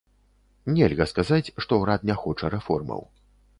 [0.77, 3.01] Нельга сказаць, што ўрад не хоча рэформаў.